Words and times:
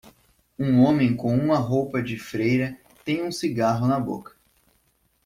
Um 0.57 0.81
homem 0.81 1.15
com 1.15 1.31
uma 1.37 1.57
roupa 1.57 2.01
de 2.01 2.17
freira 2.17 2.75
tem 3.05 3.21
um 3.21 3.31
cigarro 3.31 3.85
na 3.85 3.99
boca. 3.99 4.35